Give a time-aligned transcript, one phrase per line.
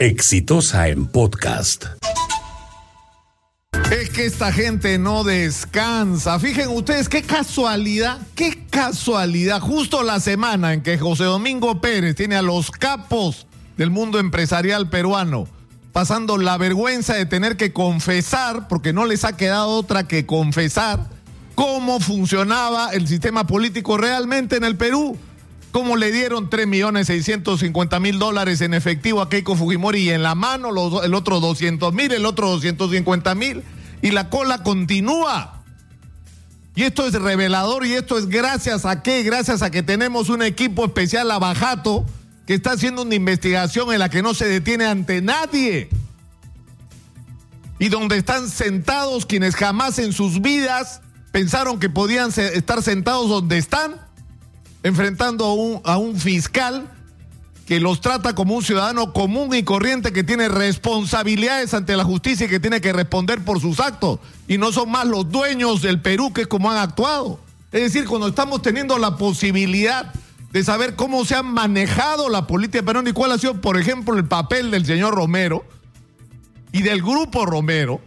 [0.00, 1.84] Exitosa en podcast.
[3.92, 6.38] Es que esta gente no descansa.
[6.38, 9.60] Fíjense ustedes qué casualidad, qué casualidad.
[9.60, 14.88] Justo la semana en que José Domingo Pérez tiene a los capos del mundo empresarial
[14.88, 15.46] peruano
[15.92, 21.10] pasando la vergüenza de tener que confesar, porque no les ha quedado otra que confesar,
[21.54, 25.18] cómo funcionaba el sistema político realmente en el Perú
[25.70, 30.70] cómo le dieron 3.650.000 dólares en efectivo a Keiko Fujimori y en la mano
[31.02, 33.62] el otro 200.000, el otro 250.000
[34.02, 35.62] y la cola continúa.
[36.74, 40.42] Y esto es revelador y esto es gracias a qué, gracias a que tenemos un
[40.42, 42.06] equipo especial a Bajato
[42.46, 45.88] que está haciendo una investigación en la que no se detiene ante nadie.
[47.78, 51.00] Y donde están sentados quienes jamás en sus vidas
[51.32, 54.09] pensaron que podían estar sentados donde están
[54.82, 56.90] enfrentando a un, fiscal
[57.66, 62.46] que los trata como un ciudadano común y corriente que tiene responsabilidades ante la justicia
[62.46, 64.18] y que tiene que responder por sus actos.
[64.48, 67.38] Y no son más los dueños del Perú que es como han actuado.
[67.70, 70.12] Es decir, cuando estamos teniendo la posibilidad
[70.52, 74.16] de saber cómo se ha manejado la política peruana y cuál ha sido, por ejemplo,
[74.16, 75.64] el papel del señor Romero
[76.72, 78.00] y del grupo Romero.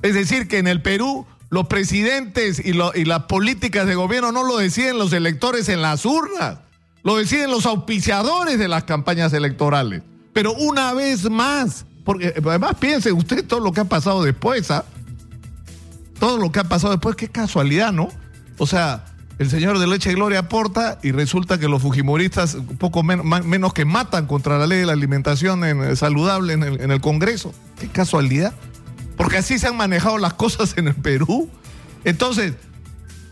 [0.00, 4.58] Es decir, que en el Perú los presidentes y, las políticas de gobierno no lo
[4.58, 6.58] deciden los electores en las urnas,
[7.04, 10.02] lo deciden los auspiciadores de las campañas electorales.
[10.32, 14.84] Pero una vez más, porque además piense usted todo lo que ha pasado después, ¿ah?
[16.18, 18.08] Todo lo que ha pasado después, qué casualidad, ¿no?
[18.58, 19.04] O sea,
[19.38, 24.26] el señor de Leche Gloria aporta y resulta que los fujimoristas poco menos que matan
[24.26, 25.62] contra la ley de la alimentación
[25.96, 27.54] saludable en el Congreso.
[27.78, 28.54] Qué casualidad
[29.24, 31.48] porque así se han manejado las cosas en el Perú.
[32.04, 32.52] Entonces,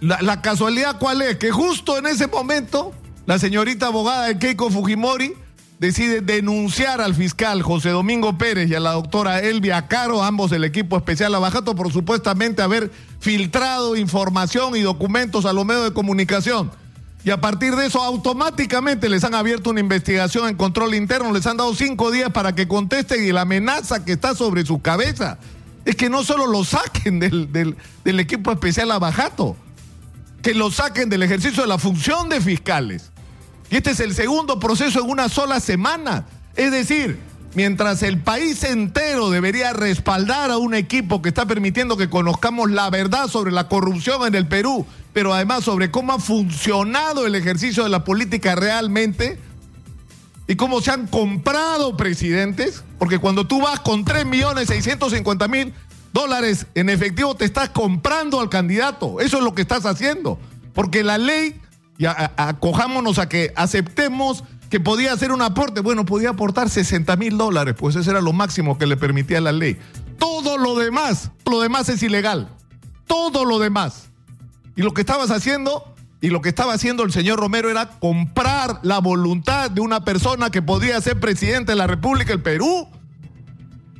[0.00, 1.36] la, casualidad cuál es?
[1.36, 2.94] Que justo en ese momento,
[3.26, 5.34] la señorita abogada de Keiko Fujimori
[5.80, 10.64] decide denunciar al fiscal José Domingo Pérez y a la doctora Elvia Caro, ambos del
[10.64, 16.70] equipo especial Abajato, por supuestamente haber filtrado información y documentos a los medios de comunicación.
[17.22, 21.46] Y a partir de eso, automáticamente les han abierto una investigación en control interno, les
[21.46, 25.38] han dado cinco días para que contesten y la amenaza que está sobre su cabeza
[25.84, 29.56] es que no solo lo saquen del, equipo especial Abajato,
[30.42, 33.10] que lo saquen del ejercicio de la función de fiscales.
[33.70, 36.26] Y este es el segundo proceso en una sola semana.
[36.56, 37.18] Es decir,
[37.54, 42.90] mientras el país entero debería respaldar a un equipo que está permitiendo que conozcamos la
[42.90, 47.82] verdad sobre la corrupción en el Perú, pero además sobre cómo ha funcionado el ejercicio
[47.82, 49.38] de la política realmente,
[50.46, 55.72] y cómo se han comprado presidentes, porque cuando tú vas con 3 millones 650 mil
[56.12, 59.20] dólares en efectivo, te estás comprando al candidato.
[59.20, 60.38] Eso es lo que estás haciendo.
[60.74, 61.60] Porque la ley,
[61.98, 65.80] ya acojámonos a que aceptemos que podía hacer un aporte.
[65.80, 69.52] Bueno, podía aportar 60 mil dólares, pues eso era lo máximo que le permitía la
[69.52, 69.78] ley.
[70.18, 72.48] Todo lo demás, lo demás es ilegal.
[73.06, 74.08] Todo lo demás.
[74.74, 75.91] Y lo que estabas haciendo
[76.22, 80.50] y lo que estaba haciendo el señor Romero era comprar la voluntad de una persona
[80.50, 82.88] que podría ser presidente de la República del Perú.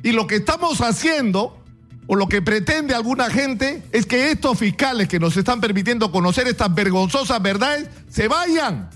[0.03, 1.61] Y lo que estamos haciendo,
[2.07, 6.47] o lo que pretende alguna gente, es que estos fiscales que nos están permitiendo conocer
[6.47, 8.89] estas vergonzosas verdades se vayan.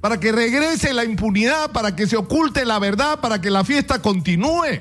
[0.00, 4.02] Para que regrese la impunidad, para que se oculte la verdad, para que la fiesta
[4.02, 4.80] continúe.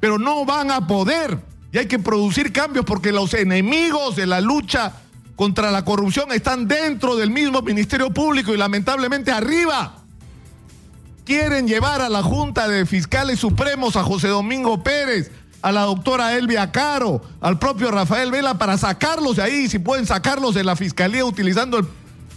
[0.00, 1.38] Pero no van a poder.
[1.70, 4.92] Y hay que producir cambios porque los enemigos de la lucha
[5.40, 9.94] contra la corrupción están dentro del mismo Ministerio Público y lamentablemente arriba.
[11.24, 15.30] Quieren llevar a la Junta de Fiscales Supremos a José Domingo Pérez,
[15.62, 20.04] a la doctora Elvia Caro, al propio Rafael Vela para sacarlos de ahí, si pueden
[20.04, 21.78] sacarlos de la Fiscalía utilizando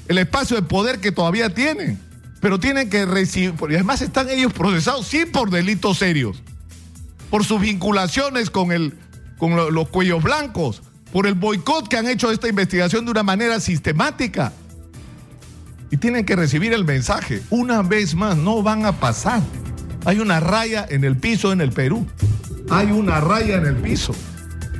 [0.07, 1.99] el, espacio de poder que todavía tienen.
[2.39, 6.41] Pero tienen que recibir, y además están ellos procesados sí por delitos serios,
[7.29, 8.97] por sus vinculaciones con, el,
[9.37, 10.81] con los cuellos blancos,
[11.13, 14.51] por el boicot que han hecho esta investigación de una manera sistemática.
[15.91, 17.43] Y tienen que recibir el mensaje.
[17.51, 19.43] Una vez más, no van a pasar.
[20.05, 22.07] Hay una raya en el piso en el Perú.
[22.71, 24.15] Hay una raya en el piso.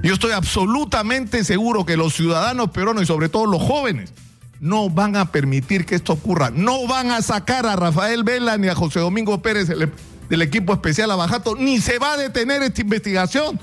[0.02, 4.12] Yo estoy absolutamente seguro que los ciudadanos peruanos y sobre todo los jóvenes
[4.60, 6.50] no van a permitir que esto ocurra.
[6.50, 11.12] No van a sacar a Rafael Vela ni a José Domingo Pérez del, equipo especial
[11.12, 13.60] Abajato, ni se va a detener esta investigación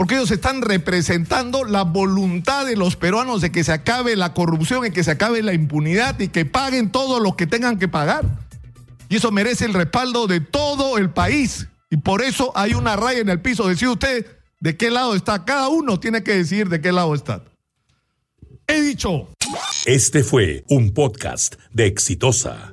[0.00, 4.86] porque ellos están representando la voluntad de los peruanos de que se acabe la corrupción
[4.86, 8.24] y que se acabe la impunidad y que paguen todo lo que tengan que pagar.
[9.10, 11.66] Y eso merece el respaldo de todo el país.
[11.90, 13.68] Y por eso hay una raya en el piso.
[13.68, 14.26] Decide usted
[14.58, 15.44] de qué lado está.
[15.44, 17.44] Cada uno tiene que decir de qué lado está.
[18.68, 19.28] He dicho.
[19.84, 22.72] Este fue un podcast de Exitosa.